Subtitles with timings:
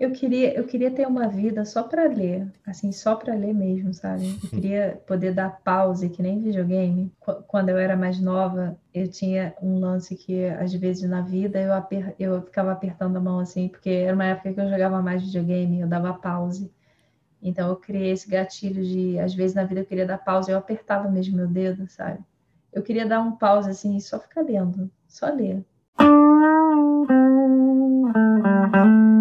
[0.00, 3.92] Eu queria, eu queria ter uma vida só para ler, assim, só para ler mesmo,
[3.92, 4.34] sabe?
[4.42, 7.12] Eu queria poder dar pause, que nem videogame.
[7.46, 11.74] Quando eu era mais nova, eu tinha um lance que, às vezes, na vida, eu,
[11.74, 12.14] aper...
[12.18, 15.80] eu ficava apertando a mão assim, porque era uma época que eu jogava mais videogame,
[15.80, 16.72] eu dava pause.
[17.42, 20.56] Então, eu criei esse gatilho de, às vezes, na vida eu queria dar pause, eu
[20.56, 22.20] apertava mesmo meu dedo, sabe?
[22.72, 25.62] Eu queria dar um pause assim e só ficar lendo, só ler.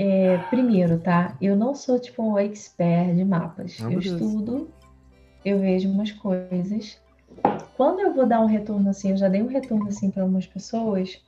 [0.00, 1.36] É, primeiro, tá?
[1.40, 3.80] Eu não sou tipo um expert de mapas.
[3.80, 4.70] eu estudo,
[5.44, 7.00] eu vejo umas coisas.
[7.76, 10.46] Quando eu vou dar um retorno assim, eu já dei um retorno assim para algumas
[10.46, 11.20] pessoas,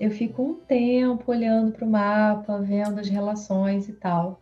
[0.00, 4.40] eu fico um tempo olhando para o mapa, vendo as relações e tal.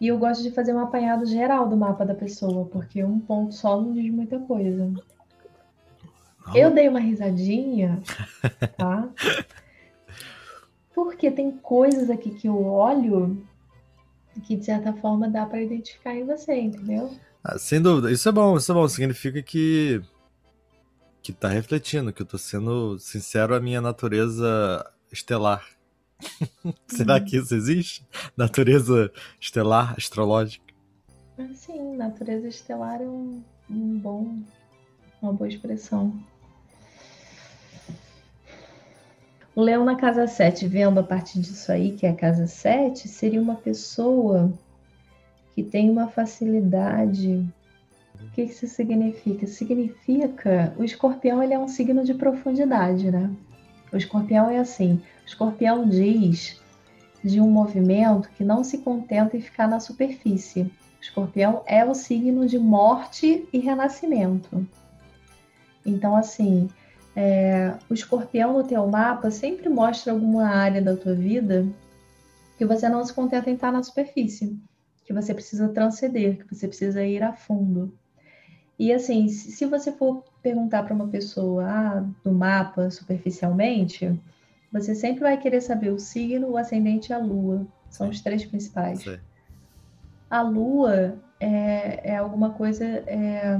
[0.00, 3.52] E eu gosto de fazer um apanhado geral do mapa da pessoa, porque um ponto
[3.52, 4.86] só não diz muita coisa.
[6.46, 6.56] Não.
[6.56, 8.00] Eu dei uma risadinha,
[8.76, 9.08] tá?
[10.94, 13.42] Porque tem coisas aqui que eu olho
[14.44, 17.14] que de certa forma dá para identificar em você, entendeu?
[17.44, 20.02] Ah, sem dúvida, isso é bom, isso é bom, significa que
[21.22, 25.64] que tá refletindo, que eu tô sendo sincero à minha natureza estelar.
[26.88, 27.24] Será uhum.
[27.24, 28.04] que isso existe?
[28.36, 30.64] Natureza estelar, astrológica?
[31.54, 34.42] Sim, natureza estelar é um, um bom,
[35.20, 36.12] uma boa expressão.
[39.54, 43.06] O leão na casa 7, vendo a partir disso aí, que é a casa 7,
[43.06, 44.50] seria uma pessoa
[45.54, 47.46] que tem uma facilidade.
[48.18, 49.46] O que isso significa?
[49.46, 53.30] Significa o escorpião ele é um signo de profundidade, né?
[53.92, 54.94] O escorpião é assim.
[55.22, 56.58] O escorpião diz
[57.22, 60.62] de um movimento que não se contenta em ficar na superfície.
[60.62, 64.66] O escorpião é o signo de morte e renascimento.
[65.84, 66.70] Então, assim,
[67.14, 71.66] é, o escorpião no teu mapa sempre mostra alguma área da tua vida
[72.56, 74.58] que você não se contenta em estar na superfície,
[75.04, 77.92] que você precisa transcender, que você precisa ir a fundo.
[78.78, 84.18] E assim, se você for perguntar para uma pessoa ah, do mapa superficialmente,
[84.72, 87.66] você sempre vai querer saber o signo, o ascendente e a lua.
[87.90, 89.00] São os três principais.
[89.00, 89.18] Sim.
[90.30, 93.58] A lua é, é alguma coisa é,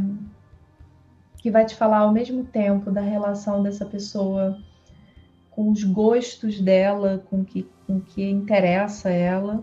[1.43, 4.57] que vai te falar ao mesmo tempo da relação dessa pessoa
[5.51, 9.63] com os gostos dela, com que, o que interessa ela,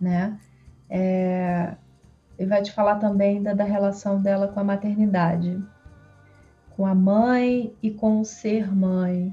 [0.00, 0.40] né?
[0.88, 1.74] É,
[2.38, 5.62] e vai te falar também da, da relação dela com a maternidade,
[6.74, 9.32] com a mãe e com o ser mãe,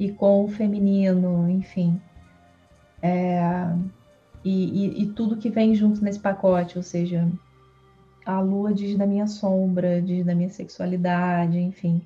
[0.00, 2.00] e com o feminino, enfim.
[3.02, 3.68] É,
[4.42, 7.30] e, e, e tudo que vem junto nesse pacote, ou seja,
[8.26, 12.02] a lua diz da minha sombra, diz da minha sexualidade, enfim.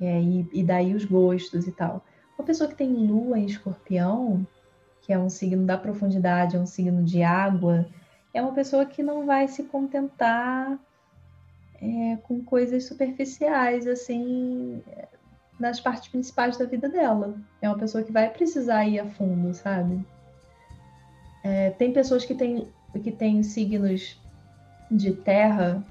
[0.00, 2.02] E, e daí os gostos e tal.
[2.38, 4.44] Uma pessoa que tem lua em escorpião,
[5.02, 7.86] que é um signo da profundidade, é um signo de água,
[8.32, 10.78] é uma pessoa que não vai se contentar
[11.80, 14.82] é, com coisas superficiais, assim,
[15.60, 17.34] nas partes principais da vida dela.
[17.60, 20.04] É uma pessoa que vai precisar ir a fundo, sabe?
[21.44, 22.66] É, tem pessoas que têm,
[23.02, 24.18] que têm signos
[24.90, 25.82] de terra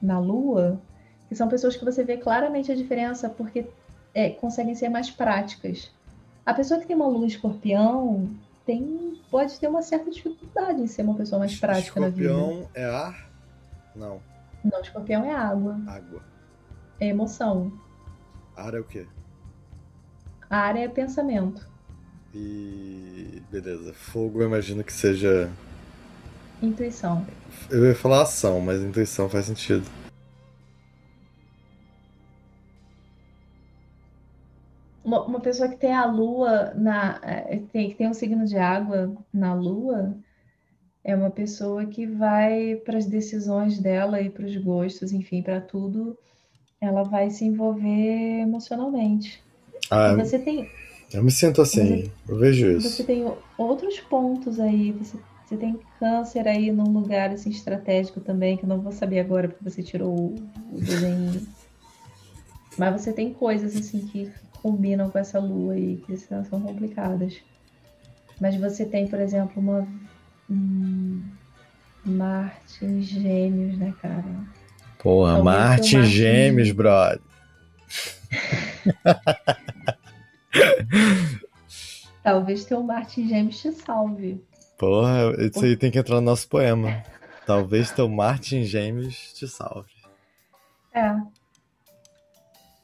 [0.00, 0.80] na Lua,
[1.28, 3.66] que são pessoas que você vê claramente a diferença porque
[4.14, 5.90] é, conseguem ser mais práticas.
[6.44, 8.28] A pessoa que tem uma Lua escorpião
[8.64, 12.30] tem, pode ter uma certa dificuldade em ser uma pessoa mais prática na vida.
[12.30, 13.30] Escorpião é ar?
[13.94, 14.20] Não.
[14.64, 15.78] Não, escorpião é água.
[15.86, 16.22] Água.
[17.00, 17.72] É emoção.
[18.56, 19.06] Ar é o quê?
[20.50, 21.66] Ar é pensamento.
[22.34, 23.42] E.
[23.50, 23.94] Beleza.
[23.94, 25.50] Fogo eu imagino que seja
[26.62, 27.26] Intuição.
[27.70, 29.84] Eu ia falar ação, mas intuição faz sentido.
[35.04, 37.20] Uma, uma pessoa que tem a lua na.
[37.22, 40.14] É, tem, que tem um signo de água na lua
[41.08, 45.58] é uma pessoa que vai para as decisões dela e para os gostos, enfim, para
[45.58, 46.18] tudo,
[46.78, 49.42] ela vai se envolver emocionalmente.
[49.90, 50.70] Ah, você tem.
[51.10, 52.90] Eu me sinto assim, você, eu vejo isso.
[52.90, 53.24] Você tem
[53.56, 55.16] outros pontos aí, você
[55.48, 59.48] você tem câncer aí num lugar assim, estratégico também, que eu não vou saber agora
[59.48, 60.34] porque você tirou o,
[60.78, 61.48] desenho.
[62.76, 64.30] Mas você tem coisas assim que
[64.60, 67.40] combinam com essa lua aí, que são complicadas.
[68.38, 69.88] Mas você tem, por exemplo, uma.
[70.50, 71.22] Hum,
[72.04, 74.44] Marte em Gêmeos, né, cara?
[74.98, 77.22] Porra, Marte em Gêmeos, brother.
[82.22, 84.46] Talvez ter um Marte em Gêmeos te salve.
[84.78, 87.02] Porra, isso aí tem que entrar no nosso poema.
[87.44, 89.90] Talvez teu Martin Gêmeos te salve.
[90.94, 91.16] É.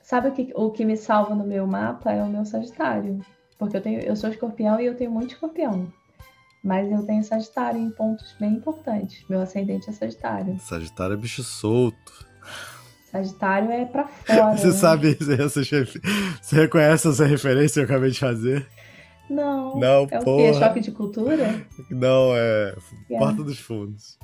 [0.02, 3.20] Sabe o que, o que me salva no meu mapa é o meu Sagitário.
[3.58, 5.90] Porque eu, tenho, eu sou escorpião e eu tenho muito escorpião.
[6.62, 9.24] Mas eu tenho Sagitário em pontos bem importantes.
[9.28, 10.58] Meu ascendente é Sagitário.
[10.58, 12.26] Sagitário é bicho solto.
[13.10, 14.56] Sagitário é pra fora.
[14.56, 14.72] Você né?
[14.72, 15.84] sabe, você,
[16.42, 18.66] você reconhece essa referência que eu acabei de fazer?
[19.28, 19.78] Não.
[19.78, 20.50] Não, é porra.
[20.50, 20.54] o quê?
[20.54, 21.66] Choque de cultura?
[21.90, 22.74] Não, é
[23.10, 23.18] É.
[23.18, 24.18] Porta dos Fundos.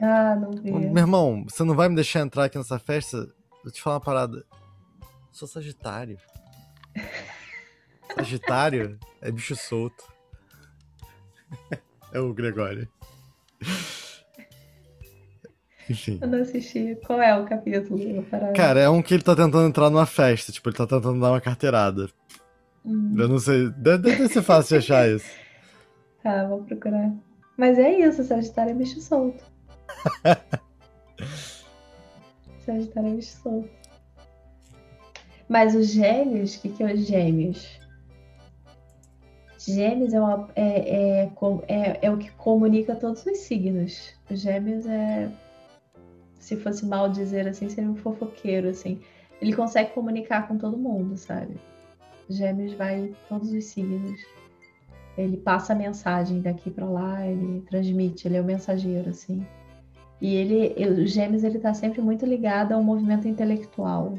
[0.00, 0.70] Ah, não vi.
[0.70, 3.28] Meu irmão, você não vai me deixar entrar aqui nessa festa?
[3.62, 4.44] Vou te falar uma parada.
[5.32, 6.18] Sou Sagitário.
[8.14, 10.04] Sagitário é bicho solto.
[12.12, 12.88] É o Gregório.
[15.88, 16.18] Enfim.
[16.20, 16.96] Eu não assisti.
[17.06, 18.22] Qual é o capítulo?
[18.24, 18.52] Para...
[18.52, 20.50] Cara, é um que ele tá tentando entrar numa festa.
[20.50, 22.08] Tipo, ele tá tentando dar uma carteirada.
[22.86, 23.68] Hum, Eu não sei.
[23.70, 25.26] Deve, deve ser fácil de achar isso.
[26.22, 27.12] tá, vou procurar.
[27.56, 29.42] Mas é isso, Sagitário é bicho solto.
[32.64, 33.70] Sagitário é bicho solto.
[35.48, 37.78] Mas os gêmeos, o que, que é os gêmeos?
[39.58, 41.30] Gêmeos é, uma- é, é,
[41.68, 44.14] é- é o que comunica todos os signos.
[44.30, 45.28] Os gêmeos é.
[46.38, 49.00] Se fosse mal dizer assim, seria um fofoqueiro, assim.
[49.40, 51.56] Ele consegue comunicar com todo mundo, sabe?
[52.28, 54.20] Gêmeos vai todos os signos.
[55.16, 59.46] Ele passa a mensagem daqui pra lá, ele transmite, ele é o mensageiro, assim.
[60.20, 64.18] E ele, o Gêmeos, ele tá sempre muito ligado ao movimento intelectual.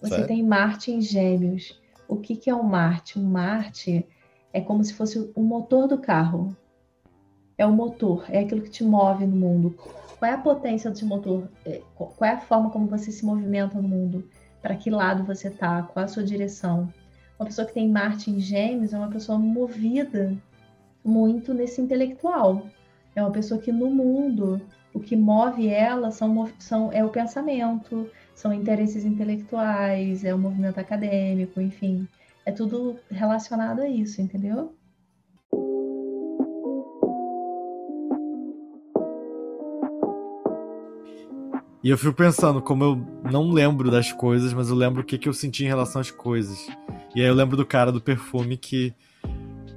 [0.00, 0.28] Você Certo.
[0.28, 1.80] tem Marte em Gêmeos.
[2.08, 3.18] O que que é um Marte?
[3.18, 4.06] Um Marte
[4.52, 6.56] é como se fosse o motor do carro.
[7.56, 9.76] É o motor, é aquilo que te move no mundo.
[10.18, 11.48] Qual é a potência desse motor?
[11.64, 14.28] É, Qual é a forma como você se movimenta no mundo?
[14.62, 15.82] Para que lado você tá?
[15.82, 16.92] Qual a sua direção?
[17.38, 20.34] Uma pessoa que tem Marte em Gêmeos é uma pessoa movida
[21.04, 22.66] muito nesse intelectual.
[23.16, 24.62] É uma pessoa que no mundo
[24.94, 30.78] o que move ela são, são é o pensamento, são interesses intelectuais, é o movimento
[30.78, 32.06] acadêmico, enfim.
[32.46, 34.74] É tudo relacionado a isso, entendeu?
[41.82, 45.18] E eu fico pensando, como eu não lembro das coisas, mas eu lembro o que,
[45.18, 46.68] que eu senti em relação às coisas.
[47.14, 48.94] E aí eu lembro do cara do perfume que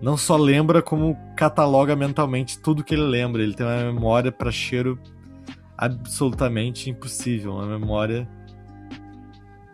[0.01, 3.41] não só lembra, como cataloga mentalmente tudo que ele lembra.
[3.41, 4.99] Ele tem uma memória para cheiro
[5.75, 7.53] absolutamente impossível.
[7.53, 8.29] Uma memória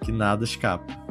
[0.02, 1.02] que nada escapa.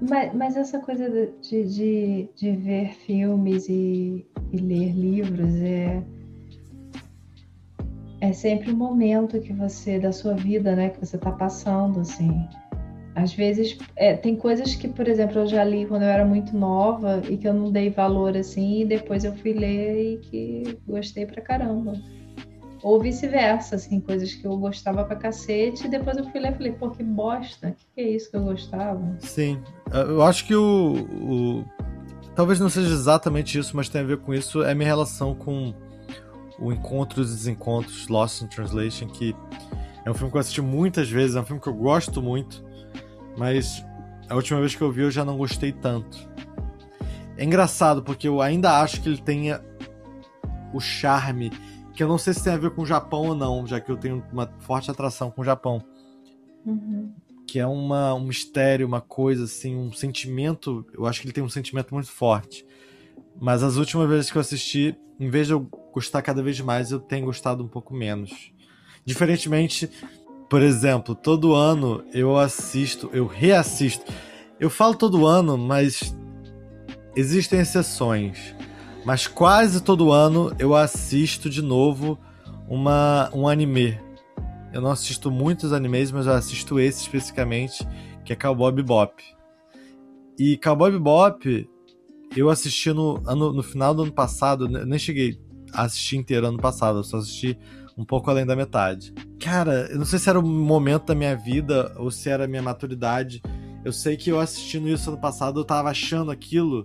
[0.00, 6.02] Mas, mas essa coisa de, de, de, ver filmes e, e ler livros é
[8.20, 12.48] é sempre um momento que você da sua vida, né, que você está passando, assim.
[13.14, 16.56] Às vezes é, tem coisas que, por exemplo, eu já li quando eu era muito
[16.56, 20.78] nova e que eu não dei valor assim, e depois eu fui ler e que
[20.86, 21.92] gostei pra caramba.
[22.82, 26.54] Ou vice-versa, assim, coisas que eu gostava pra cacete, e depois eu fui ler e
[26.54, 29.16] falei, pô, que bosta, o que, que é isso que eu gostava?
[29.18, 29.60] Sim,
[29.92, 31.64] eu acho que o, o-
[32.34, 34.62] Talvez não seja exatamente isso, mas tem a ver com isso.
[34.62, 35.74] É minha relação com
[36.60, 39.34] o Encontros e Desencontros, Lost in Translation, que
[40.04, 42.64] é um filme que eu assisti muitas vezes, é um filme que eu gosto muito,
[43.36, 43.84] mas
[44.28, 46.28] a última vez que eu vi eu já não gostei tanto.
[47.36, 49.62] É engraçado, porque eu ainda acho que ele tenha
[50.72, 51.50] o charme,
[51.94, 53.90] que eu não sei se tem a ver com o Japão ou não, já que
[53.90, 55.82] eu tenho uma forte atração com o Japão
[56.64, 57.14] Uhum.
[57.46, 60.86] que é uma, um mistério, uma coisa assim, um sentimento.
[60.92, 62.66] Eu acho que ele tem um sentimento muito forte.
[63.40, 66.90] Mas as últimas vezes que eu assisti, em vez de eu gostar cada vez mais,
[66.90, 68.52] eu tenho gostado um pouco menos.
[69.04, 69.90] Diferentemente,
[70.48, 74.04] por exemplo, todo ano eu assisto, eu reassisto.
[74.58, 76.14] Eu falo todo ano, mas
[77.14, 78.54] existem exceções.
[79.04, 82.18] Mas quase todo ano eu assisto de novo
[82.68, 83.98] uma, um anime.
[84.72, 87.86] Eu não assisto muitos animes, mas eu assisto esse especificamente,
[88.24, 89.22] que é Cowboy Bebop.
[90.38, 91.68] E Cowboy Bebop,
[92.36, 95.40] eu assisti no, ano, no final do ano passado, eu nem cheguei
[95.72, 97.58] a assistir inteiro ano passado, eu só assisti
[97.96, 99.12] um pouco além da metade.
[99.38, 102.48] Cara, eu não sei se era o momento da minha vida ou se era a
[102.48, 103.42] minha maturidade.
[103.84, 106.84] Eu sei que eu assistindo isso ano passado, eu tava achando aquilo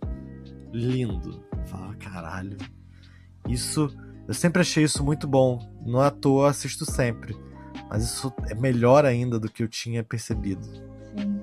[0.74, 1.44] lindo.
[1.58, 2.58] Eu falava, caralho,
[3.48, 3.90] isso.
[4.28, 5.60] Eu sempre achei isso muito bom.
[5.86, 7.36] Não é à toa, assisto sempre.
[7.90, 10.66] Mas isso é melhor ainda do que eu tinha percebido.
[11.16, 11.40] Sim.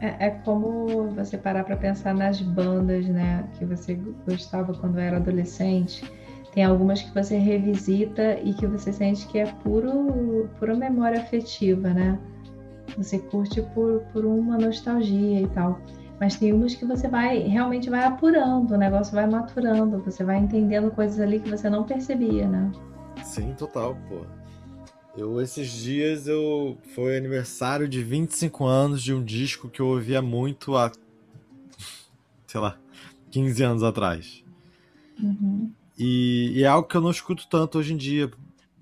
[0.00, 3.94] É, é como você parar para pensar nas bandas, né, que você
[4.26, 6.04] gostava quando era adolescente.
[6.54, 11.92] Tem algumas que você revisita e que você sente que é puro, pura memória afetiva,
[11.92, 12.16] né?
[12.96, 15.80] Você curte por, por uma nostalgia e tal.
[16.20, 20.38] Mas tem umas que você vai realmente vai apurando, o negócio vai maturando, você vai
[20.38, 22.70] entendendo coisas ali que você não percebia, né?
[23.24, 24.20] Sim, total, pô.
[25.16, 30.22] Eu, esses dias, eu foi aniversário de 25 anos de um disco que eu ouvia
[30.22, 30.90] muito há,
[32.46, 32.78] sei lá,
[33.30, 34.44] 15 anos atrás.
[35.22, 35.53] Uhum.
[35.98, 38.30] E, e, é algo que eu não escuto tanto hoje em dia.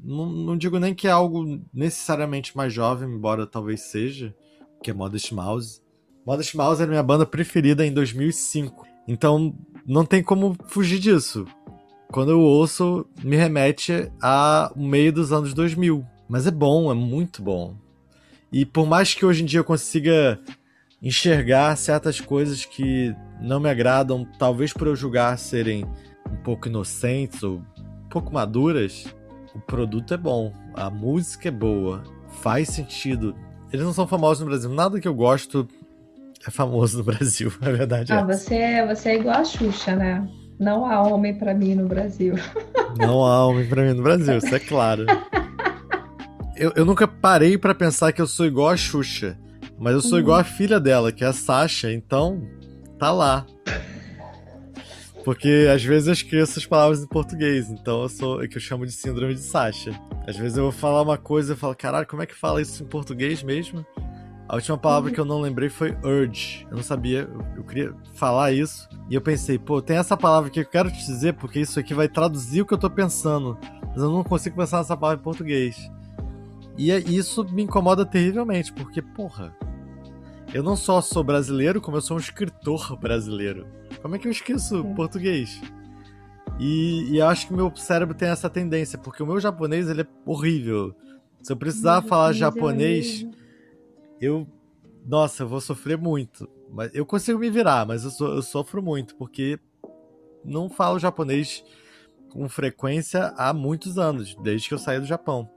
[0.02, 4.35] Não, não, digo nem que é algo necessariamente mais jovem, embora talvez seja,
[4.83, 5.81] que é Modest Mouse.
[6.26, 8.87] Modest Mouse era minha banda preferida em 2005.
[9.07, 9.54] Então
[9.87, 11.47] não tem como fugir disso.
[12.11, 16.04] Quando eu ouço, me remete a meio dos anos 2000.
[16.28, 17.76] Mas é bom, é muito bom.
[18.52, 20.38] E por mais que hoje em dia eu consiga
[21.02, 25.85] enxergar certas coisas que não me agradam, talvez por eu julgar serem
[26.32, 29.06] um pouco inocentes ou um pouco maduras,
[29.54, 32.02] o produto é bom, a música é boa,
[32.42, 33.34] faz sentido.
[33.72, 35.68] Eles não são famosos no Brasil, nada que eu gosto
[36.46, 38.24] é famoso no Brasil, a verdade ah, é.
[38.24, 40.26] Você é, você é igual a Xuxa, né?
[40.58, 42.34] Não há homem para mim no Brasil.
[42.96, 45.06] Não há homem para mim no Brasil, isso é claro.
[46.54, 49.38] Eu, eu nunca parei para pensar que eu sou igual a Xuxa,
[49.78, 50.18] mas eu sou uhum.
[50.18, 52.42] igual a filha dela, que é a Sasha, então
[52.98, 53.46] tá lá.
[55.24, 58.60] Porque às vezes eu esqueço as palavras em português, então eu sou é que eu
[58.60, 59.92] chamo de síndrome de Sasha.
[60.26, 62.82] Às vezes eu vou falar uma coisa e falo, caralho, como é que fala isso
[62.82, 63.86] em português mesmo?
[64.48, 65.14] A última palavra uhum.
[65.14, 66.66] que eu não lembrei foi urge.
[66.70, 68.88] Eu não sabia, eu, eu, queria falar isso.
[69.08, 71.80] E eu pensei, pô, tem essa palavra aqui que eu quero te dizer, porque isso
[71.80, 73.56] aqui vai traduzir o que eu tô pensando.
[73.88, 75.90] Mas eu não consigo pensar nessa palavra em português.
[76.76, 79.56] E é, isso me incomoda terrivelmente, porque, porra,
[80.52, 83.66] eu não só sou brasileiro, como eu sou um escritor brasileiro.
[84.02, 85.61] Como é que eu esqueço português?
[86.59, 90.06] E, e acho que meu cérebro tem essa tendência, porque o meu japonês ele é
[90.26, 90.94] horrível.
[91.40, 93.26] Se eu precisar falar é japonês,
[94.21, 94.47] eu.
[95.06, 96.49] Nossa, eu vou sofrer muito.
[96.71, 99.59] Mas eu consigo me virar, mas eu, so, eu sofro muito, porque
[100.44, 101.64] não falo japonês
[102.30, 105.49] com frequência há muitos anos, desde que eu saí do Japão.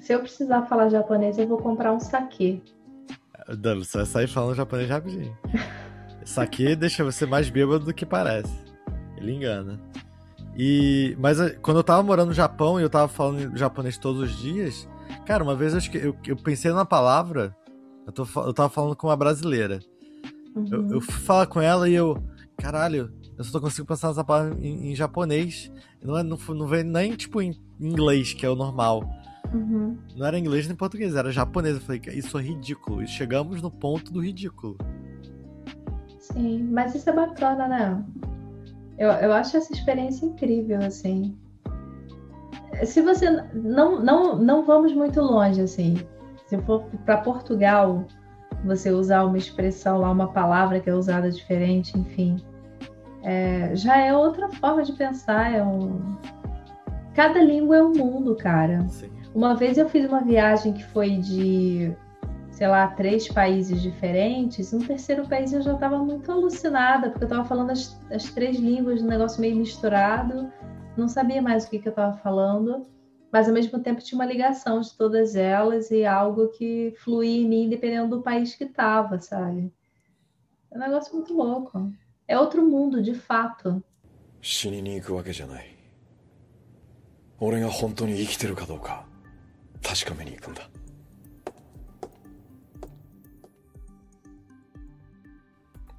[0.00, 2.62] Se eu precisar falar japonês, eu vou comprar um saque.
[3.48, 5.36] Você vai sair falando japonês rapidinho.
[6.24, 8.52] Saque deixa você mais bêbado do que parece.
[9.16, 9.80] Ele engana.
[10.56, 14.22] E, mas eh, quando eu tava morando no Japão e eu tava falando japonês todos
[14.22, 14.88] os dias,
[15.26, 17.54] cara, uma vez eu, eu, eu pensei na palavra,
[18.06, 19.80] eu, tô, eu tava falando com uma brasileira.
[20.54, 20.66] Uhum.
[20.70, 22.22] Eu, eu fui falar com ela e eu,
[22.56, 25.72] caralho, eu só tô conseguindo pensar nessa palavra em, em japonês.
[26.02, 29.02] Não, é, não, não vem nem tipo em inglês, que é o normal.
[29.52, 29.98] Uhum.
[30.16, 31.74] Não era inglês nem português, era japonês.
[31.74, 33.02] Eu falei, isso é ridículo.
[33.02, 34.78] E chegamos no ponto do ridículo.
[36.32, 38.04] Sim, mas isso é bacana, né?
[38.96, 41.36] Eu, eu acho essa experiência incrível, assim.
[42.84, 43.30] Se você.
[43.52, 45.96] Não, não, não vamos muito longe, assim.
[46.46, 48.06] Se for para Portugal,
[48.64, 52.36] você usar uma expressão lá, uma palavra que é usada diferente, enfim.
[53.22, 55.52] É, já é outra forma de pensar.
[55.52, 56.16] É um...
[57.14, 58.86] Cada língua é um mundo, cara.
[58.88, 59.10] Sim.
[59.34, 61.94] Uma vez eu fiz uma viagem que foi de,
[62.53, 64.71] sei lá, três países diferentes.
[64.71, 68.57] No terceiro país eu já estava muito alucinada, porque eu estava falando as, as, três
[68.57, 70.51] línguas, um negócio meio misturado.
[70.97, 72.85] Não sabia mais o que, que eu estava falando,
[73.31, 77.47] mas ao mesmo tempo tinha uma ligação de todas elas e algo que fluía em
[77.47, 79.71] mim, dependendo do país que estava, sabe?
[80.71, 81.91] É um negócio muito louco.
[82.27, 83.83] É outro mundo, de fato.
[84.41, 85.75] 死にに行くわけじゃない
[87.39, 89.05] 俺が本当に生きてるかどうか
[89.83, 90.69] 確かめに行くんだ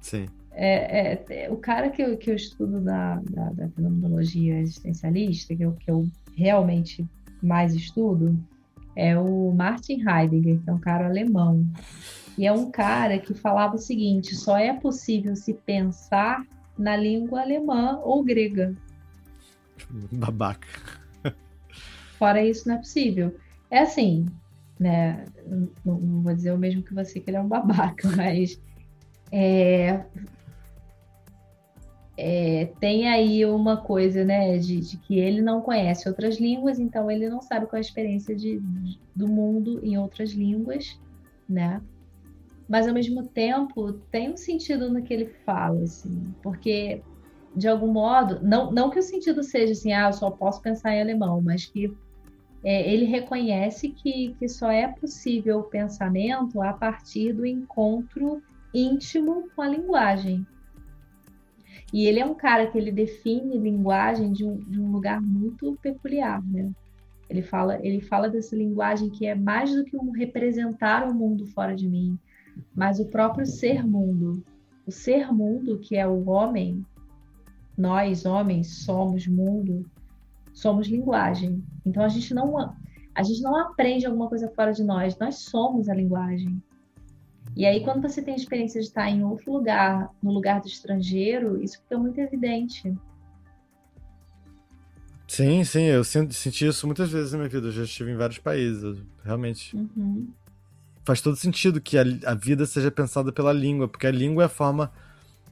[0.06, 0.28] Sim.
[0.52, 5.56] É, é, é, o cara que eu, que eu estudo da, da, da fenomenologia existencialista,
[5.56, 7.04] que eu, que eu realmente
[7.42, 8.38] mais estudo,
[8.94, 11.66] é o Martin Heidegger, que é um cara alemão.
[12.38, 16.46] E é um cara que falava o seguinte: só é possível se pensar
[16.78, 18.76] na língua alemã ou grega.
[20.12, 20.68] Babaca.
[22.16, 23.36] Fora isso, não é possível.
[23.72, 24.26] É assim,
[24.78, 25.26] né?
[25.44, 28.60] Não, não, vou dizer o mesmo que você que ele é um babaca, mas
[29.30, 30.04] é,
[32.16, 37.10] é, tem aí uma coisa, né, de, de, que ele não conhece outras línguas, então
[37.10, 40.98] ele não sabe qual é a experiência de, de, do mundo em outras línguas,
[41.48, 41.82] né?
[42.68, 47.02] Mas ao mesmo tempo tem um sentido no que ele fala, assim, porque
[47.54, 50.94] de algum modo, não, não que o sentido seja assim, ah, eu só posso pensar
[50.94, 51.90] em alemão, mas que
[52.64, 58.42] é, ele reconhece que, que só é possível o pensamento a partir do encontro
[58.76, 60.46] íntimo com a linguagem.
[61.92, 65.78] E ele é um cara que ele define linguagem de um, de um lugar muito
[65.80, 66.70] peculiar, né?
[67.28, 71.46] Ele fala, ele fala dessa linguagem que é mais do que um representar o mundo
[71.46, 72.18] fora de mim,
[72.74, 74.44] mas o próprio ser mundo.
[74.86, 76.84] O ser mundo, que é o homem,
[77.76, 79.88] nós homens somos mundo,
[80.52, 81.64] somos linguagem.
[81.84, 82.74] Então a gente não
[83.14, 86.62] A gente não aprende alguma coisa fora de nós, nós somos a linguagem.
[87.56, 90.68] E aí, quando você tem a experiência de estar em outro lugar, no lugar do
[90.68, 92.94] estrangeiro, isso fica muito evidente.
[95.26, 97.68] Sim, sim, eu senti isso muitas vezes na minha vida.
[97.68, 99.74] Eu já estive em vários países, realmente.
[99.74, 100.28] Uhum.
[101.02, 104.46] Faz todo sentido que a, a, vida seja pensada pela língua, porque a língua é
[104.46, 104.92] a forma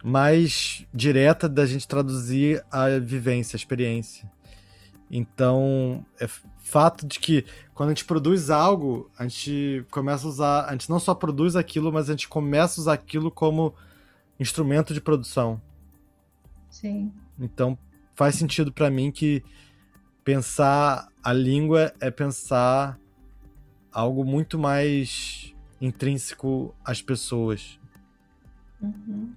[0.05, 4.31] mais direta da gente traduzir a vivência, a experiência.
[5.17, 10.65] Então, é fato de que quando a gente produz algo, a gente começa a usar,
[10.65, 13.73] a gente não só produz aquilo, mas a gente começa a usar aquilo como
[14.41, 15.63] instrumento de produção.
[16.69, 17.13] Sim.
[17.39, 17.79] Então,
[18.17, 19.41] faz sentido para mim que
[20.25, 22.99] pensar a língua é pensar
[23.93, 27.79] algo muito mais intrínseco às pessoas.
[28.83, 29.33] Uhum.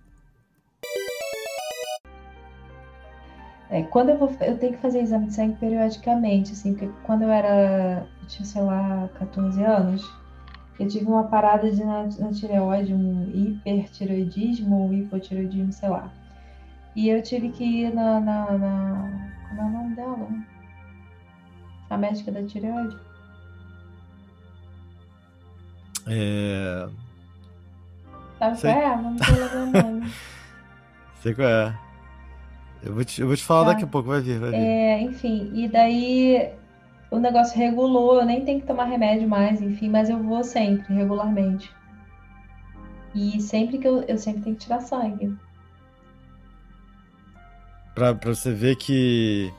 [3.69, 7.23] É, quando eu vou, eu tenho que fazer exame de sangue periodicamente, assim, porque quando
[7.23, 10.09] eu era, eu tinha, sei lá, 14 anos,
[10.79, 16.09] eu tive uma parada de na, na tireoide, um hipertireoidismo ou hipotireoidismo, sei lá.
[16.95, 20.29] E eu tive que ir na, na, na como é o nome dela?
[21.89, 22.97] A médica da tireoide.
[26.07, 26.87] É.
[28.39, 28.95] Sabe qual é?
[29.01, 30.13] Não tô lembrando o nome.
[31.21, 31.86] Sei qual é.
[32.83, 33.71] Eu vou te, eu vou te falar tá.
[33.73, 34.57] daqui a pouco, vai vir, vai vir.
[34.57, 36.51] É, enfim, e daí
[37.09, 40.93] o negócio regulou, eu nem tenho que tomar remédio mais, enfim, mas eu vou sempre,
[40.93, 41.73] regularmente.
[43.15, 45.35] E sempre que eu, eu sempre tenho que tirar sangue.
[47.95, 49.51] Pra, pra você ver que.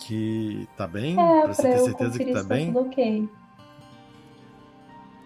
[0.00, 1.12] que tá bem?
[1.12, 2.72] É, pra você ter certeza que tá, tá bem?
[2.72, 3.28] Tudo ok.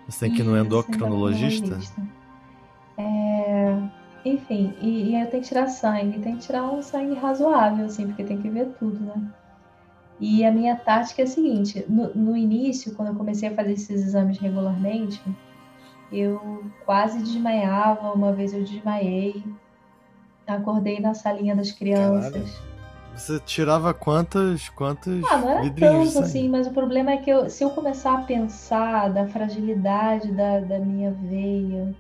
[0.07, 1.78] Você tem que ir no endocrinologista?
[2.99, 4.06] É.
[4.26, 6.18] Enfim, e, e eu tenho que tirar sangue.
[6.18, 9.23] Tem que tirar um sangue razoável, assim, porque tem que ver tudo, né?
[10.18, 13.75] E a minha tática é a seguinte: no, no, início, quando eu comecei a fazer
[13.75, 15.23] esses exames regularmente,
[16.11, 18.10] eu quase desmaiava.
[18.10, 19.45] Uma vez eu desmaiei,
[20.45, 22.32] acordei na salinha das crianças.
[22.32, 22.67] Caralho.
[23.15, 27.49] Você tirava quantas, quantas ah, não era tanto assim, mas o problema é que eu,
[27.49, 31.95] se eu começar a pensar da fragilidade da, da minha veia,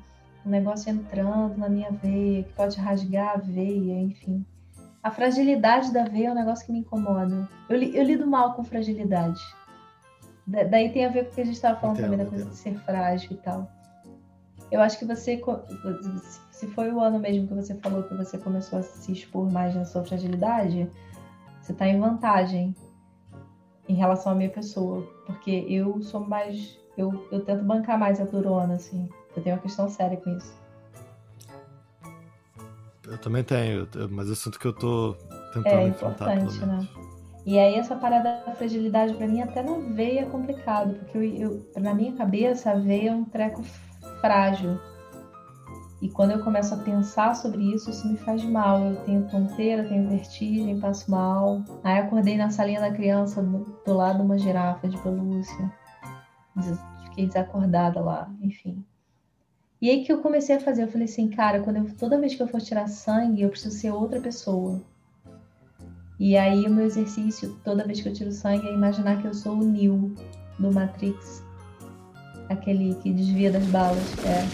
[0.46, 4.46] um negócio entrando na minha veia, que pode rasgar a veia, enfim.
[5.02, 7.48] A fragilidade da veia é um negócio que me incomoda.
[7.68, 9.40] Eu, eu lido mal com fragilidade.
[10.46, 12.30] Da, daí tem a ver com o que a gente estava falando entendo, também, da
[12.30, 13.70] coisa de ser frágil e tal.
[14.70, 15.40] Eu acho que você,
[16.50, 19.74] se foi o ano mesmo que você falou que você começou a se expor mais
[19.74, 20.88] na sua fragilidade,
[21.60, 22.74] você está em vantagem
[23.88, 25.02] em relação à minha pessoa.
[25.26, 26.78] Porque eu sou mais.
[26.96, 29.08] Eu, eu tento bancar mais a durona, assim.
[29.36, 30.54] Eu tenho uma questão séria com isso.
[33.06, 35.16] Eu também tenho, mas eu sinto que eu tô
[35.52, 36.36] tentando é enfrentar.
[36.36, 36.88] Importante, né?
[37.44, 41.22] E aí essa parada da fragilidade para mim até na veia é complicado, porque eu,
[41.22, 43.62] eu, na minha cabeça a veia é um treco
[44.20, 44.80] frágil.
[46.02, 48.80] E quando eu começo a pensar sobre isso, isso me faz mal.
[48.80, 51.62] Eu tenho tonteira, tenho vertigem, passo mal.
[51.82, 55.72] Aí acordei na salinha da criança do, do lado de uma girafa de pelúcia.
[57.04, 58.84] Fiquei desacordada lá, enfim.
[59.80, 62.34] E aí que eu comecei a fazer, eu falei assim, cara, quando eu, toda vez
[62.34, 64.80] que eu for tirar sangue, eu preciso ser outra pessoa.
[66.18, 69.34] E aí o meu exercício, toda vez que eu tiro sangue, é imaginar que eu
[69.34, 70.14] sou o Neo
[70.58, 71.44] do Matrix.
[72.48, 73.98] Aquele que desvia das balas.
[74.24, 74.46] É.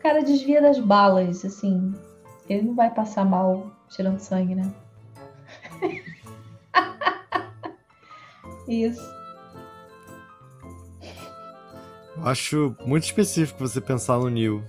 [0.00, 1.94] Cara desvia das balas, assim.
[2.50, 4.72] Ele não vai passar mal tirando sangue, né?
[8.68, 9.14] Isso.
[12.22, 14.62] Acho muito específico você pensar no Neil.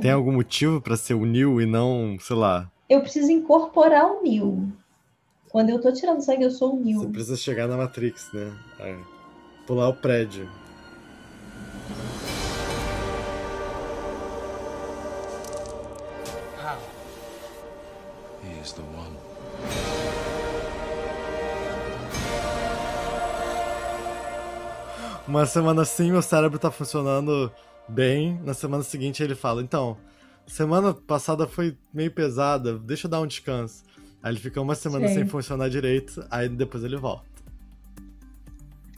[0.00, 2.70] Tem algum motivo para ser o Neil e não, sei lá?
[2.88, 4.68] Eu preciso incorporar o Neil.
[5.50, 7.00] Quando eu tô tirando sangue, eu sou o Neil.
[7.00, 8.56] Você precisa chegar na Matrix, né?
[8.78, 8.96] É.
[9.66, 10.48] Pular o prédio.
[18.70, 19.16] Is the one.
[25.26, 27.52] Uma semana assim, meu cérebro tá funcionando
[27.88, 28.40] bem.
[28.44, 29.96] Na semana seguinte ele fala: Então,
[30.46, 33.84] semana passada foi meio pesada, deixa eu dar um descanso.
[34.22, 35.14] Aí ele fica uma semana Sim.
[35.14, 37.24] sem funcionar direito, aí depois ele volta.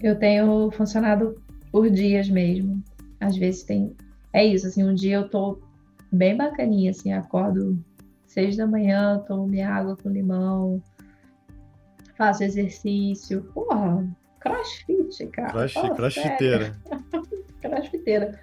[0.02, 2.82] Eu tenho funcionado por dias mesmo.
[3.20, 3.94] Às vezes tem.
[4.32, 5.60] É isso, assim, um dia eu tô
[6.10, 7.78] bem bacaninha, assim, acordo
[8.32, 10.82] Seis da manhã, tomo minha água com limão,
[12.16, 13.42] faço exercício.
[13.52, 14.08] Porra,
[14.40, 15.50] crossfit, cara.
[15.50, 16.76] crossfit oh, crossfiteira.
[17.60, 18.40] crossfiteira.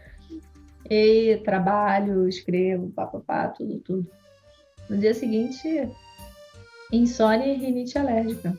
[0.87, 4.07] E trabalho, escrevo, papapá, tudo, tudo.
[4.87, 5.89] No dia seguinte,
[6.93, 8.55] insônia e rinite alérgica.